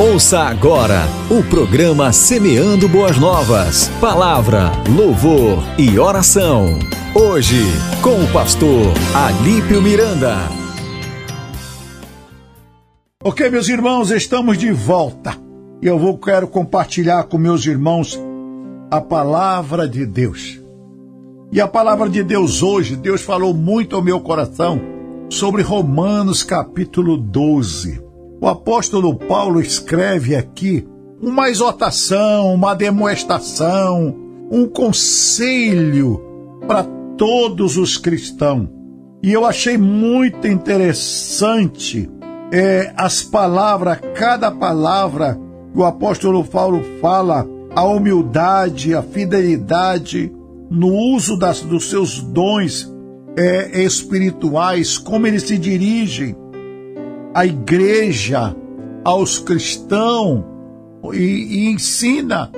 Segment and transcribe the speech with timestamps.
[0.00, 3.88] Ouça agora o programa Semeando Boas Novas.
[4.00, 6.78] Palavra, louvor e oração.
[7.12, 7.64] Hoje,
[8.00, 10.36] com o pastor Alípio Miranda.
[13.24, 15.36] Ok, meus irmãos, estamos de volta.
[15.82, 18.16] E eu vou quero compartilhar com meus irmãos
[18.92, 20.62] a palavra de Deus.
[21.50, 24.80] E a palavra de Deus hoje, Deus falou muito ao meu coração
[25.28, 28.07] sobre Romanos capítulo 12.
[28.40, 30.86] O apóstolo Paulo escreve aqui
[31.20, 34.14] uma exortação, uma demonstração,
[34.50, 36.22] um conselho
[36.66, 36.84] para
[37.16, 38.68] todos os cristãos.
[39.22, 42.08] E eu achei muito interessante
[42.52, 45.38] é, as palavras, cada palavra
[45.72, 50.32] que o apóstolo Paulo fala, a humildade, a fidelidade
[50.70, 52.88] no uso das, dos seus dons
[53.36, 56.36] é, espirituais, como ele se dirige
[57.34, 58.54] à igreja,
[59.04, 60.44] aos cristãos
[61.12, 62.50] e, e ensina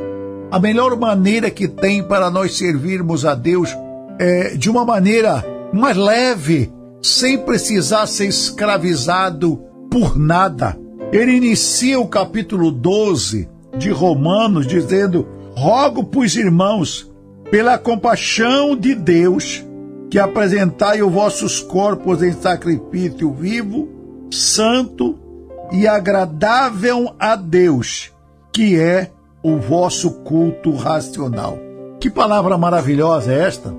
[0.50, 3.76] a melhor maneira que tem para nós servirmos a Deus
[4.18, 10.76] é, de uma maneira mais leve, sem precisar ser escravizado por nada.
[11.12, 17.10] Ele inicia o capítulo 12 de Romanos dizendo: Rogo, pois, irmãos,
[17.50, 19.64] pela compaixão de Deus,
[20.10, 23.88] que apresentai os vossos corpos em sacrifício vivo,
[24.30, 25.18] santo
[25.72, 28.10] e agradável a Deus,
[28.52, 29.10] que é
[29.42, 31.58] o vosso culto racional.
[31.98, 33.74] Que palavra maravilhosa é esta?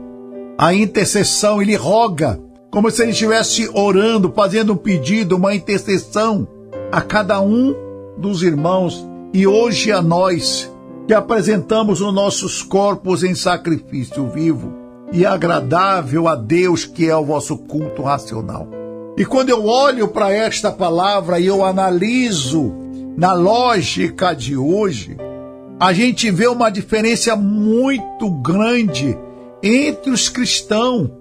[0.57, 2.39] A intercessão, ele roga,
[2.71, 6.47] como se ele estivesse orando, fazendo um pedido, uma intercessão
[6.91, 7.75] a cada um
[8.17, 10.71] dos irmãos e hoje a nós,
[11.07, 14.71] que apresentamos os nossos corpos em sacrifício vivo
[15.11, 18.80] e agradável a Deus, que é o vosso culto racional.
[19.21, 22.73] E quando eu olho para esta palavra e eu analiso
[23.15, 25.15] na lógica de hoje,
[25.79, 29.15] a gente vê uma diferença muito grande
[29.61, 31.11] entre os cristãos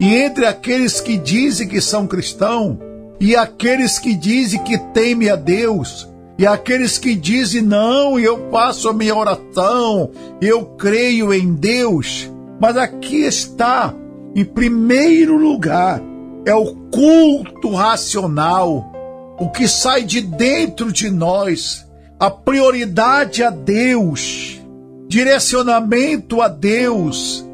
[0.00, 2.76] e entre aqueles que dizem que são cristãos
[3.20, 8.88] e aqueles que dizem que temem a Deus e aqueles que dizem não, eu faço
[8.88, 10.10] a minha oração,
[10.42, 12.28] eu creio em Deus.
[12.60, 13.94] Mas aqui está,
[14.34, 16.02] em primeiro lugar,
[16.46, 18.92] é o culto racional,
[19.38, 21.86] o que sai de dentro de nós,
[22.20, 24.60] a prioridade a Deus,
[25.08, 27.44] direcionamento a Deus,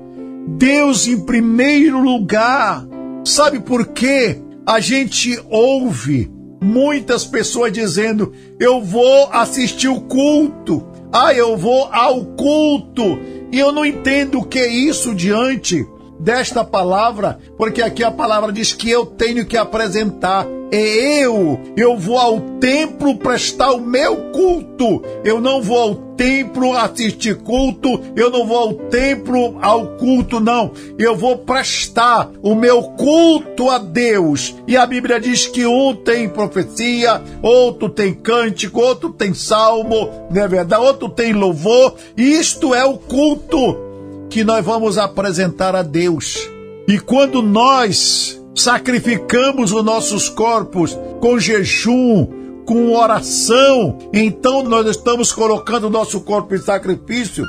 [0.58, 2.84] Deus em primeiro lugar.
[3.24, 4.40] Sabe por quê?
[4.66, 6.30] A gente ouve
[6.60, 13.18] muitas pessoas dizendo: eu vou assistir o culto, ah, eu vou ao culto,
[13.52, 15.86] e eu não entendo o que é isso diante
[16.20, 20.46] desta palavra, porque aqui a palavra diz que eu tenho que apresentar.
[20.72, 25.02] É eu, eu vou ao templo prestar o meu culto.
[25.24, 30.70] Eu não vou ao templo assistir culto, eu não vou ao templo ao culto, não.
[30.96, 34.54] Eu vou prestar o meu culto a Deus.
[34.68, 40.40] E a Bíblia diz que um tem profecia, outro tem cântico, outro tem salmo, não
[40.40, 40.84] é verdade?
[40.84, 41.96] Outro tem louvor.
[42.16, 43.89] Isto é o culto
[44.30, 46.48] que nós vamos apresentar a Deus.
[46.88, 52.26] E quando nós sacrificamos os nossos corpos com jejum,
[52.64, 57.44] com oração, então nós estamos colocando o nosso corpo em sacrifício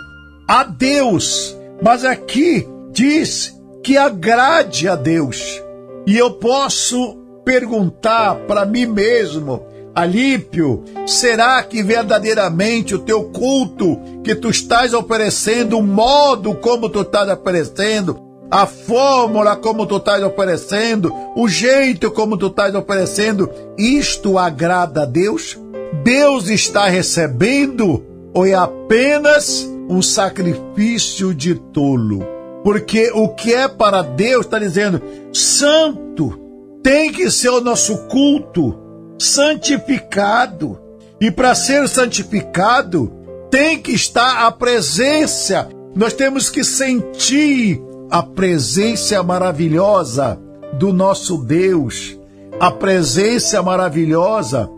[0.47, 1.55] a Deus.
[1.81, 5.61] Mas aqui diz que agrade a Deus.
[6.07, 9.63] E eu posso perguntar para mim mesmo,
[9.93, 17.01] Alípio, será que verdadeiramente o teu culto que tu estás oferecendo, o modo como tu
[17.01, 18.19] estás oferecendo,
[18.49, 25.05] a fórmula como tu estás oferecendo, o jeito como tu estás oferecendo, isto agrada a
[25.05, 25.59] Deus?
[26.03, 28.03] Deus está recebendo
[28.33, 32.19] ou é apenas um sacrifício de tolo?
[32.63, 35.01] Porque o que é para Deus está dizendo,
[35.33, 36.39] santo,
[36.81, 38.80] tem que ser o nosso culto
[39.21, 40.79] santificado.
[41.19, 43.11] E para ser santificado,
[43.51, 45.69] tem que estar a presença.
[45.95, 47.79] Nós temos que sentir
[48.09, 50.39] a presença maravilhosa
[50.73, 52.17] do nosso Deus,
[52.59, 54.69] a presença maravilhosa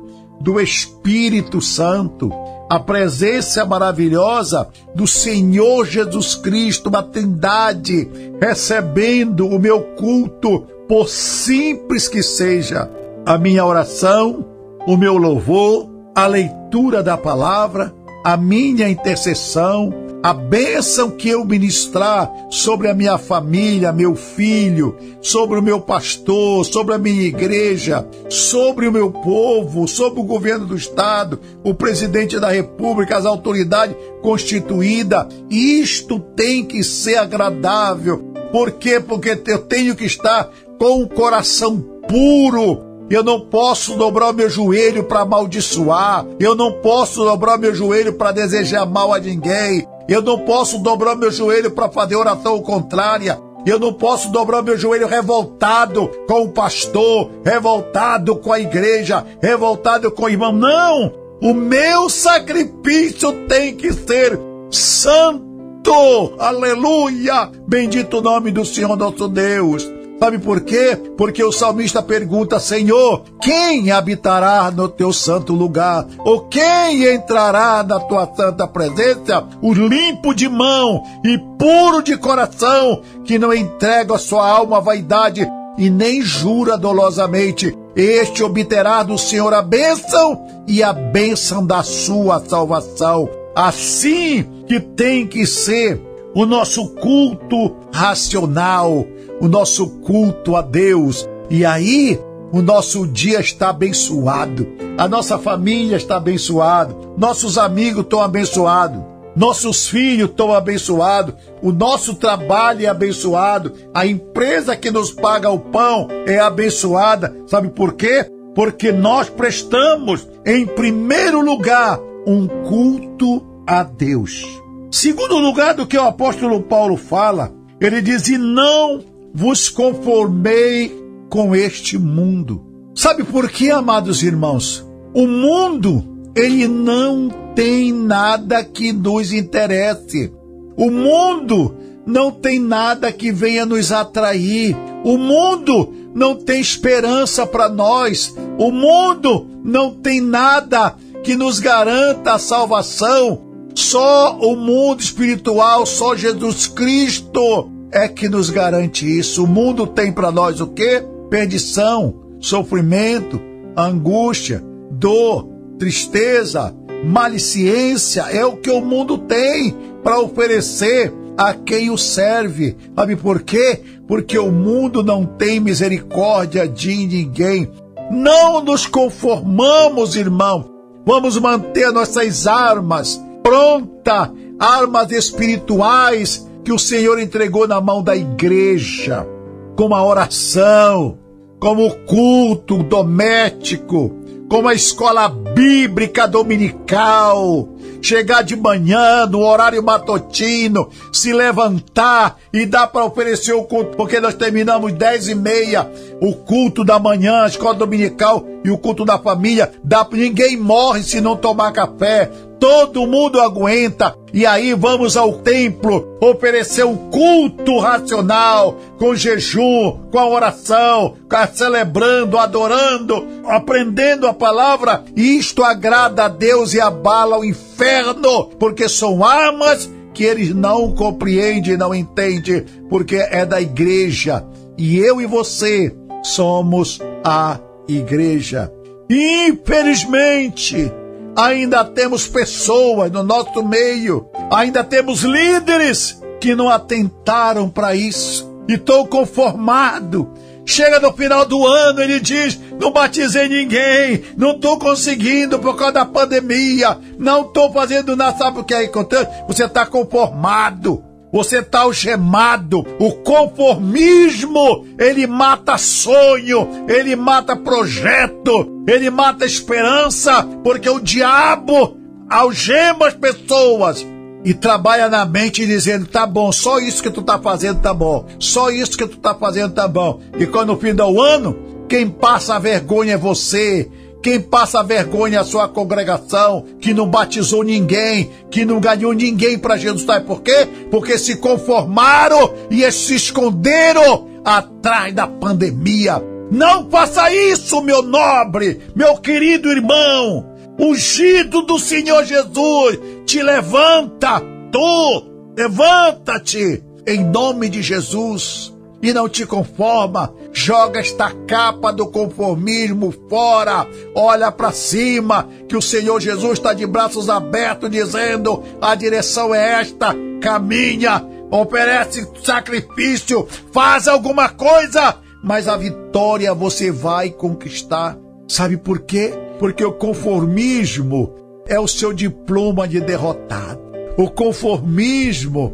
[0.41, 2.29] do Espírito Santo,
[2.69, 8.09] a presença maravilhosa do Senhor Jesus Cristo, uma trindade,
[8.41, 12.89] recebendo o meu culto, por simples que seja
[13.25, 14.45] a minha oração,
[14.85, 17.93] o meu louvor, a leitura da palavra,
[18.23, 25.59] a minha intercessão, a bênção que eu ministrar sobre a minha família, meu filho, sobre
[25.59, 30.75] o meu pastor, sobre a minha igreja, sobre o meu povo, sobre o governo do
[30.75, 38.19] Estado, o presidente da República, as autoridades constituídas, isto tem que ser agradável.
[38.51, 38.99] Por quê?
[38.99, 45.03] Porque eu tenho que estar com o coração puro eu não posso dobrar meu joelho
[45.03, 46.25] para amaldiçoar.
[46.39, 49.87] Eu não posso dobrar meu joelho para desejar mal a ninguém.
[50.07, 53.39] Eu não posso dobrar meu joelho para fazer oração contrária.
[53.65, 60.11] Eu não posso dobrar meu joelho revoltado com o pastor, revoltado com a igreja, revoltado
[60.11, 60.51] com o irmão.
[60.51, 61.13] Não!
[61.41, 64.39] O meu sacrifício tem que ser
[64.71, 66.33] santo.
[66.39, 67.49] Aleluia!
[67.67, 69.89] Bendito o nome do Senhor nosso Deus.
[70.19, 70.97] Sabe por quê?
[71.17, 76.05] Porque o salmista pergunta: Senhor, quem habitará no teu santo lugar?
[76.19, 79.45] Ou quem entrará na tua santa presença?
[79.61, 84.79] O limpo de mão e puro de coração, que não entrega a sua alma à
[84.79, 85.45] vaidade
[85.77, 87.75] e nem jura dolosamente.
[87.95, 93.29] Este obterá do Senhor a bênção e a bênção da sua salvação.
[93.55, 96.01] Assim que tem que ser
[96.33, 99.05] o nosso culto racional,
[99.43, 101.27] o nosso culto a Deus.
[101.49, 102.17] E aí,
[102.53, 104.65] o nosso dia está abençoado,
[104.97, 109.03] a nossa família está abençoada, nossos amigos estão abençoados,
[109.35, 115.59] nossos filhos estão abençoados, o nosso trabalho é abençoado, a empresa que nos paga o
[115.59, 117.35] pão é abençoada.
[117.45, 118.25] Sabe por quê?
[118.55, 124.47] Porque nós prestamos, em primeiro lugar, um culto a Deus.
[124.89, 127.51] Segundo lugar do que o apóstolo Paulo fala,
[127.81, 132.63] ele diz: E não vos conformei com este mundo.
[132.93, 134.87] Sabe por quê, amados irmãos?
[135.13, 140.31] O mundo, ele não tem nada que nos interesse.
[140.77, 141.75] O mundo
[142.05, 144.75] não tem nada que venha nos atrair.
[145.03, 148.35] O mundo não tem esperança para nós.
[148.59, 153.41] O mundo não tem nada que nos garanta a salvação.
[153.73, 159.43] Só o mundo espiritual, só Jesus Cristo é que nos garante isso.
[159.43, 161.03] O mundo tem para nós o quê?
[161.29, 163.39] Perdição, sofrimento,
[163.77, 165.47] angústia, dor,
[165.77, 166.75] tristeza,
[167.05, 168.23] malicência.
[168.31, 172.75] É o que o mundo tem para oferecer a quem o serve.
[172.95, 173.81] Sabe por quê?
[174.07, 177.71] Porque o mundo não tem misericórdia de ninguém.
[178.11, 180.69] Não nos conformamos, irmão.
[181.05, 189.27] Vamos manter nossas armas pronta, armas espirituais que o Senhor entregou na mão da igreja,
[189.75, 191.17] como a oração,
[191.59, 194.13] como o culto doméstico,
[194.49, 197.69] como a escola bíblica dominical,
[198.01, 204.19] chegar de manhã no horário matutino, se levantar e dar para oferecer o culto, porque
[204.19, 205.89] nós terminamos dez e meia
[206.21, 209.71] o culto da manhã, a escola dominical e o culto da família.
[209.83, 212.29] Dá, ninguém morre se não tomar café
[212.63, 214.15] todo mundo aguenta.
[214.33, 221.15] E aí vamos ao templo oferecer um culto racional, com jejum, com a oração,
[221.53, 225.03] celebrando, adorando, aprendendo a palavra.
[225.13, 231.75] Isto agrada a Deus e abala o inferno, porque são armas que eles não compreendem,
[231.75, 234.41] não entendem, porque é da igreja.
[234.77, 235.93] E eu e você
[236.23, 238.71] somos a igreja.
[239.09, 240.89] Infelizmente,
[241.35, 248.51] Ainda temos pessoas no nosso meio, ainda temos líderes que não atentaram para isso.
[248.67, 250.31] E estou conformado.
[250.65, 255.93] Chega no final do ano, ele diz: Não batizei ninguém, não estou conseguindo por causa
[255.93, 258.37] da pandemia, não estou fazendo nada.
[258.37, 259.29] Sabe o que é acontece?
[259.47, 261.03] Você está conformado.
[261.33, 262.85] Você está algemado.
[262.99, 271.97] O conformismo, ele mata sonho, ele mata projeto, ele mata esperança, porque o diabo
[272.29, 274.05] algema as pessoas
[274.45, 278.25] e trabalha na mente dizendo: tá bom, só isso que tu tá fazendo tá bom,
[278.37, 280.19] só isso que tu tá fazendo tá bom.
[280.37, 281.57] E quando no fim do ano,
[281.89, 283.89] quem passa a vergonha é você,
[284.23, 289.75] quem passa vergonha a sua congregação, que não batizou ninguém, que não ganhou ninguém para
[289.75, 290.03] Jesus.
[290.03, 290.65] Sabe por quê?
[290.89, 296.23] Porque se conformaram e se esconderam atrás da pandemia.
[296.49, 300.49] Não faça isso, meu nobre, meu querido irmão.
[300.79, 305.23] Ungido do Senhor Jesus, te levanta, tu,
[305.57, 308.72] levanta-te, em nome de Jesus.
[309.03, 310.33] E não te conforma.
[310.53, 313.85] Joga esta capa do conformismo fora.
[314.15, 319.81] Olha para cima, que o Senhor Jesus está de braços abertos, dizendo: a direção é
[319.81, 328.17] esta, caminha, oferece sacrifício, faz alguma coisa, mas a vitória você vai conquistar.
[328.47, 329.33] Sabe por quê?
[329.59, 331.35] Porque o conformismo
[331.67, 333.81] é o seu diploma de derrotado.
[334.17, 335.73] O conformismo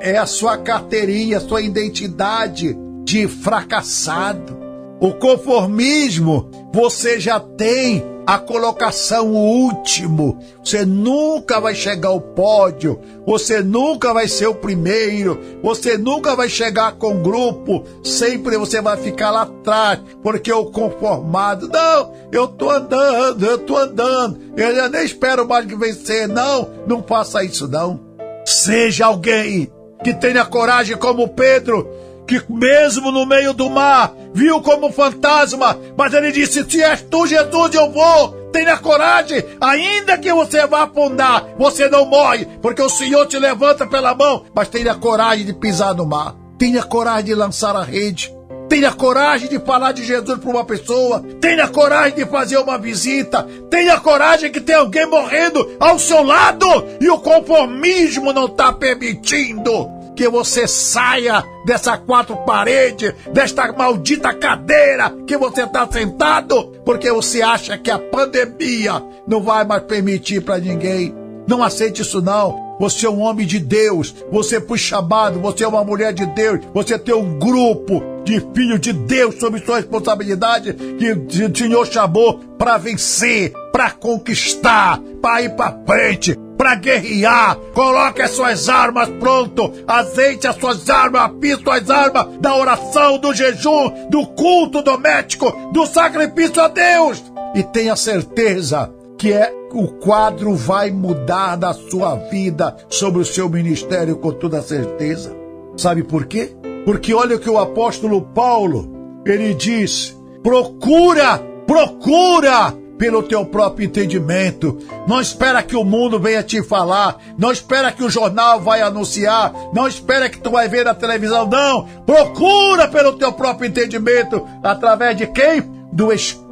[0.00, 4.56] é a sua carteirinha, a sua identidade de fracassado.
[5.00, 10.38] O conformismo, você já tem a colocação último.
[10.62, 16.46] Você nunca vai chegar ao pódio, você nunca vai ser o primeiro, você nunca vai
[16.46, 22.46] chegar com o grupo, sempre você vai ficar lá atrás, porque o conformado, não, eu
[22.46, 27.66] tô andando, eu tô andando, eu nem espero mais que vencer, não, não faça isso
[27.66, 27.98] não.
[28.44, 29.70] Seja alguém
[30.02, 31.88] que tenha coragem como Pedro,
[32.26, 37.26] que mesmo no meio do mar, viu como fantasma, mas ele disse: Se és tu,
[37.26, 38.36] Jesus, eu vou.
[38.52, 43.86] Tenha coragem, ainda que você vá afundar, você não morre, porque o Senhor te levanta
[43.86, 46.34] pela mão, mas tenha coragem de pisar no mar.
[46.58, 48.37] Tenha coragem de lançar a rede.
[48.78, 51.20] Tenha coragem de falar de Jesus para uma pessoa.
[51.40, 53.44] Tenha coragem de fazer uma visita.
[53.68, 56.64] Tenha coragem que tem alguém morrendo ao seu lado
[57.00, 65.12] e o conformismo não está permitindo que você saia dessa quatro paredes, desta maldita cadeira
[65.26, 70.58] que você está sentado, porque você acha que a pandemia não vai mais permitir para
[70.58, 71.12] ninguém.
[71.48, 72.76] Não aceite isso não.
[72.78, 76.60] Você é um homem de Deus, você foi chamado, você é uma mulher de Deus,
[76.72, 82.38] você tem um grupo de filhos de Deus sob sua responsabilidade que o Senhor chamou
[82.58, 87.56] para vencer, para conquistar, para ir para frente, para guerrear.
[87.72, 89.72] Coloque as suas armas pronto.
[89.86, 95.86] Azeite as suas armas, apie suas armas da oração, do jejum, do culto doméstico, do
[95.86, 97.22] sacrifício a Deus.
[97.54, 103.48] E tenha certeza que é o quadro vai mudar da sua vida sobre o seu
[103.48, 105.34] ministério com toda certeza.
[105.76, 106.57] Sabe por quê?
[106.84, 114.78] Porque olha o que o apóstolo Paulo, ele diz: procura, procura pelo teu próprio entendimento.
[115.06, 119.52] Não espera que o mundo venha te falar, não espera que o jornal vai anunciar,
[119.72, 121.86] não espera que tu vai ver na televisão, não.
[122.04, 125.62] Procura pelo teu próprio entendimento através de quem?
[125.92, 126.47] Do Espírito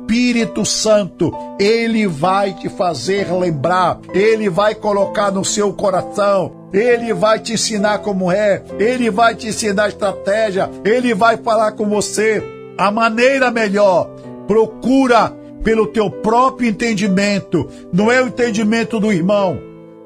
[0.65, 1.33] Santo.
[1.59, 7.99] Ele vai te fazer lembrar, ele vai colocar no seu coração ele vai te ensinar
[7.99, 12.43] como é, ele vai te ensinar estratégia, ele vai falar com você
[12.77, 14.11] a maneira melhor.
[14.47, 15.33] Procura
[15.63, 19.59] pelo teu próprio entendimento, não é o entendimento do irmão,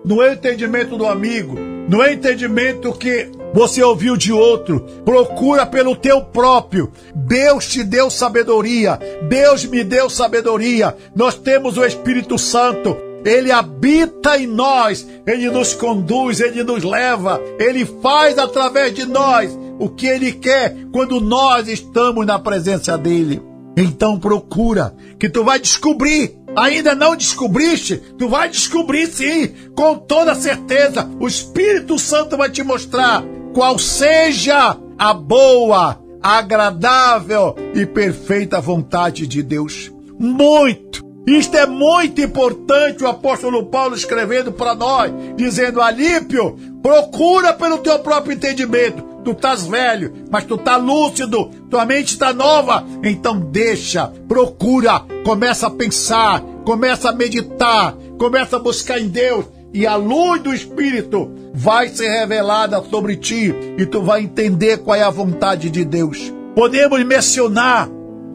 [0.05, 4.81] não é o entendimento do amigo, não é o entendimento que você ouviu de outro.
[5.05, 6.93] Procura pelo teu próprio.
[7.15, 8.99] Deus te deu sabedoria.
[9.29, 10.97] Deus me deu sabedoria.
[11.15, 12.97] Nós temos o Espírito Santo.
[13.25, 19.55] Ele habita em nós, ele nos conduz, ele nos leva, ele faz através de nós
[19.79, 23.43] o que ele quer quando nós estamos na presença dele.
[23.77, 26.39] Então procura, que tu vai descobrir.
[26.57, 27.97] Ainda não descobriste?
[28.19, 31.09] Tu vai descobrir sim, com toda certeza.
[31.21, 39.43] O Espírito Santo vai te mostrar qual seja a boa, agradável e perfeita vontade de
[39.43, 39.91] Deus.
[40.19, 47.79] Muito, isto é muito importante, o apóstolo Paulo escrevendo para nós, dizendo: Alípio, procura pelo
[47.79, 52.85] teu próprio entendimento tu estás velho, mas tu tá lúcido, tua mente está nova.
[53.05, 59.87] Então deixa, procura, começa a pensar, começa a meditar, começa a buscar em Deus e
[59.87, 65.03] a luz do Espírito vai ser revelada sobre ti e tu vai entender qual é
[65.03, 66.33] a vontade de Deus.
[66.55, 67.89] Podemos mencionar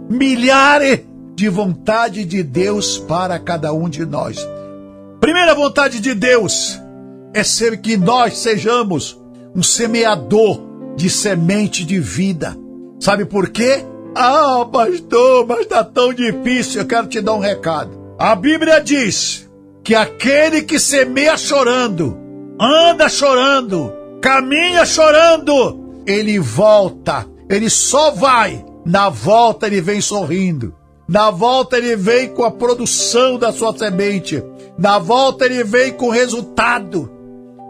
[0.10, 1.02] milhares
[1.36, 4.38] de vontade de Deus para cada um de nós.
[5.20, 6.80] Primeira vontade de Deus
[7.34, 9.20] é ser que nós sejamos
[9.54, 10.62] um semeador
[10.96, 12.56] de semente de vida.
[13.00, 13.84] Sabe por quê?
[14.16, 16.82] Ah, pastor, mas está tão difícil.
[16.82, 17.92] Eu quero te dar um recado.
[18.18, 19.50] A Bíblia diz
[19.86, 22.18] que aquele que semeia chorando,
[22.60, 27.26] anda chorando, caminha chorando, ele volta.
[27.50, 28.66] Ele só vai.
[28.86, 30.76] Na volta ele vem sorrindo.
[31.08, 34.44] Na volta ele vem com a produção da sua semente.
[34.78, 37.10] Na volta ele vem com resultado.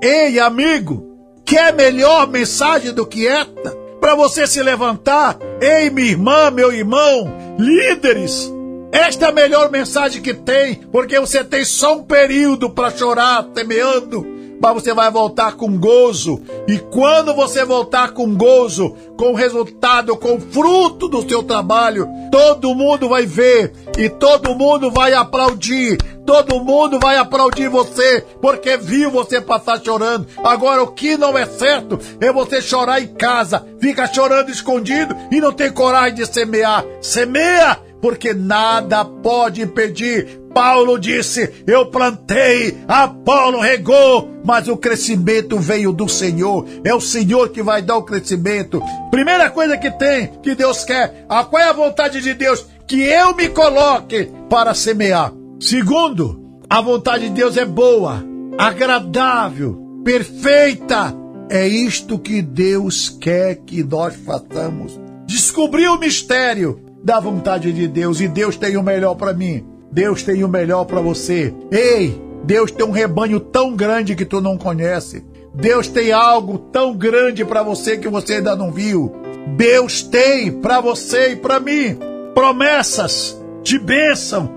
[0.01, 3.69] Ei, amigo, Quer melhor mensagem do que esta?
[4.01, 8.51] Para você se levantar, ei, minha irmã, meu irmão, líderes,
[8.95, 13.43] esta é a melhor mensagem que tem, porque você tem só um período para chorar,
[13.53, 14.25] temeando,
[14.61, 16.41] mas você vai voltar com gozo.
[16.65, 23.09] E quando você voltar com gozo, com resultado, com fruto do seu trabalho, todo mundo
[23.09, 25.97] vai ver e todo mundo vai aplaudir.
[26.25, 30.25] Todo mundo vai aplaudir você porque viu você passar chorando.
[30.43, 35.39] Agora, o que não é certo é você chorar em casa, fica chorando escondido e
[35.39, 36.83] não tem coragem de semear.
[36.99, 40.41] Semeia, porque nada pode impedir.
[40.53, 46.65] Paulo disse: Eu plantei, Apolo regou, mas o crescimento veio do Senhor.
[46.83, 48.81] É o Senhor que vai dar o crescimento.
[49.11, 52.65] Primeira coisa que tem, que Deus quer, a qual é a vontade de Deus?
[52.87, 55.33] Que eu me coloque para semear.
[55.59, 58.23] Segundo, a vontade de Deus é boa,
[58.57, 61.13] agradável, perfeita.
[61.49, 64.99] É isto que Deus quer que nós façamos.
[65.27, 69.63] Descobrir o mistério da vontade de Deus e Deus tem o melhor para mim.
[69.91, 71.53] Deus tem o melhor para você.
[71.71, 75.23] Ei, Deus tem um rebanho tão grande que tu não conhece.
[75.53, 79.15] Deus tem algo tão grande para você que você ainda não viu.
[79.55, 81.95] Deus tem para você e para mim
[82.33, 84.49] promessas de bênção,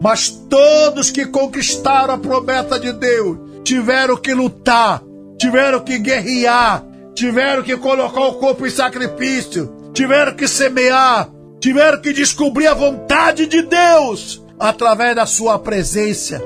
[0.00, 5.02] mas todos que conquistaram a promessa de Deus tiveram que lutar,
[5.36, 6.84] tiveram que guerrear,
[7.14, 11.28] tiveram que colocar o corpo em sacrifício, tiveram que semear,
[11.60, 16.42] tiveram que descobrir a vontade de Deus através da sua presença.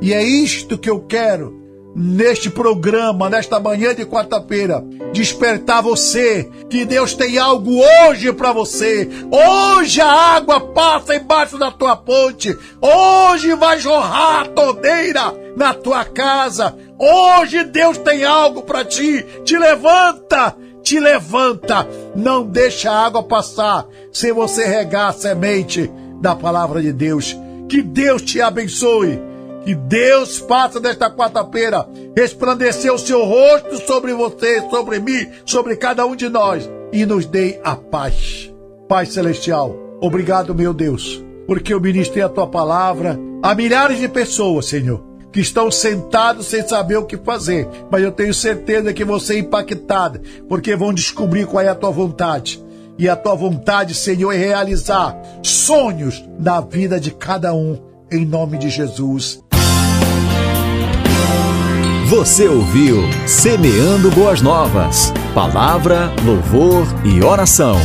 [0.00, 1.62] E é isto que eu quero
[1.94, 9.08] neste programa, nesta manhã de quarta-feira, despertar você que Deus tem algo hoje para você.
[9.30, 12.56] Hoje a água passa embaixo da tua ponte.
[12.80, 16.76] Hoje vai jorrar a torneira na tua casa.
[16.98, 19.24] Hoje Deus tem algo para ti.
[19.44, 21.86] Te levanta, te levanta.
[22.14, 27.36] Não deixa a água passar sem você regar a semente da palavra de Deus.
[27.68, 29.32] Que Deus te abençoe
[29.64, 31.86] que Deus faça desta quarta-feira
[32.16, 37.26] resplandecer o seu rosto sobre você, sobre mim, sobre cada um de nós e nos
[37.26, 38.52] dê a paz.
[38.88, 44.66] Pai Celestial, obrigado, meu Deus, porque eu ministrei a tua palavra a milhares de pessoas,
[44.66, 49.34] Senhor, que estão sentados sem saber o que fazer, mas eu tenho certeza que você
[49.34, 52.62] é impactada, porque vão descobrir qual é a tua vontade.
[52.98, 58.58] E a tua vontade, Senhor, é realizar sonhos na vida de cada um, em nome
[58.58, 59.42] de Jesus.
[62.08, 65.10] Você ouviu Semeando Boas Novas.
[65.34, 67.76] Palavra, louvor e oração.